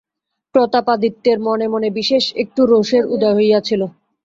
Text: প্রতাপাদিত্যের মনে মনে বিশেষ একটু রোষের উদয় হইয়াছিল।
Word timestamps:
প্রতাপাদিত্যের 0.55 1.37
মনে 1.39 1.65
মনে 1.67 1.89
বিশেষ 1.91 2.23
একটু 2.35 2.61
রোষের 2.65 3.03
উদয় 3.05 3.35
হইয়াছিল। 3.35 3.81